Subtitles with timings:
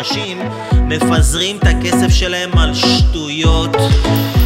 [0.00, 0.38] אנשים
[0.72, 3.76] מפזרים את הכסף שלהם על שטויות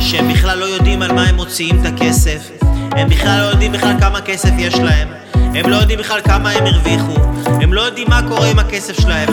[0.01, 2.51] שהם בכלל לא יודעים על מה הם מוציאים את הכסף.
[2.90, 5.08] הם בכלל לא יודעים בכלל כמה כסף יש להם.
[5.35, 7.15] הם לא יודעים בכלל כמה הם הרוויחו.
[7.47, 9.29] הם לא יודעים מה קורה עם הכסף שלהם.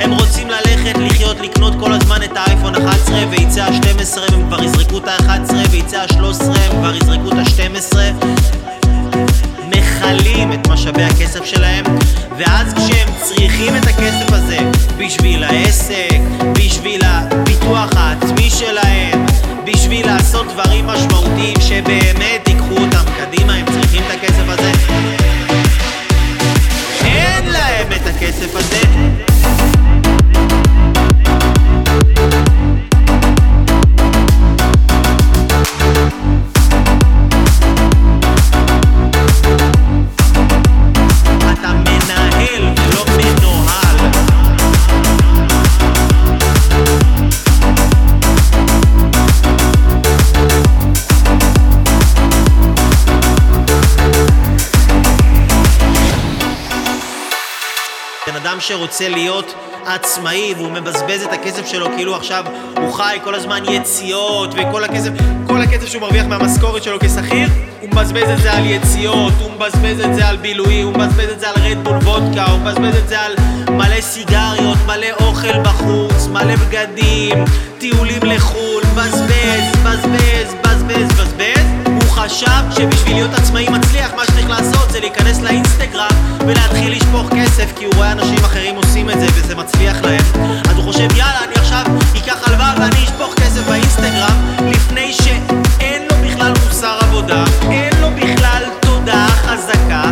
[0.00, 4.98] הם רוצים ללכת, לחיות, לקנות כל הזמן את האייפון 11 ויצא ה-12 הם כבר יזרקו
[4.98, 7.96] את ה-11 ויצא ה-13 הם כבר יזרקו את ה-12
[9.68, 11.84] מכלים את משאבי הכסף שלהם
[12.38, 14.37] ואז כשהם צריכים את הכסף הזה
[15.08, 16.18] בשביל העסק,
[16.52, 19.26] בשביל הפיתוח העצמי שלהם
[19.64, 22.47] בשביל לעשות דברים משמעותיים שבאמת
[58.42, 59.54] אדם שרוצה להיות
[59.86, 62.44] עצמאי והוא מבזבז את הכסף שלו כאילו עכשיו
[62.76, 65.10] הוא חי כל הזמן יציאות וכל הכסף,
[65.46, 67.48] כל הכסף שהוא מרוויח מהמשכורת שלו כשכיר
[67.80, 71.40] הוא מבזבז את זה על יציאות, הוא מבזבז את זה על בילוי, הוא מבזבז את
[71.40, 73.34] זה על רדבול וודקה, הוא מבזבז את זה על
[73.70, 77.44] מלא סיגריות, מלא אוכל בחוץ, מלא בגדים,
[77.78, 84.90] טיולים לחו"ל, בזבז, בזבז, בזבז, בזבז הוא חשב שבשביל להיות עצמאי מצליח מה שצריך לעשות
[84.90, 86.87] זה להיכנס לאינסטגרם ולהתחיל
[87.28, 90.22] לשפוך כסף כי הוא רואה אנשים אחרים עושים את זה וזה מצליח להם
[90.70, 91.84] אז הוא חושב יאללה אני עכשיו
[92.16, 98.64] אקח הלוואה ואני אשפוך כסף באינסטגרם לפני שאין לו בכלל מוסר עבודה אין לו בכלל
[98.80, 100.02] תודעה חזקה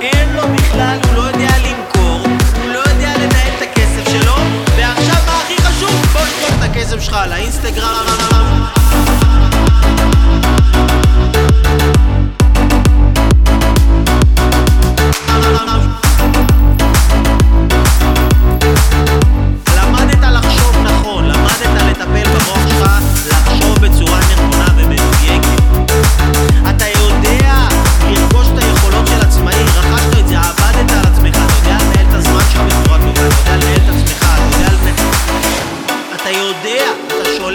[0.00, 2.20] אין לו בכלל, הוא לא יודע למכור
[2.62, 4.34] הוא לא יודע לנהל את הכסף שלו
[4.76, 6.06] ועכשיו מה הכי חשוב?
[6.12, 8.55] בוא נשפוך את הכסף שלך לאינסטגרם למדת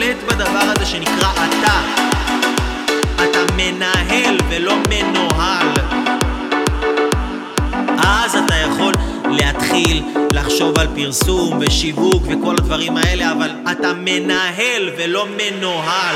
[0.02, 1.82] שולט בדבר הזה שנקרא אתה.
[3.16, 5.68] אתה מנהל ולא מנוהל.
[7.98, 8.94] אז אתה יכול
[9.30, 10.04] להתחיל
[10.34, 16.16] לחשוב על פרסום ושיווק וכל הדברים האלה, אבל אתה מנהל ולא מנוהל.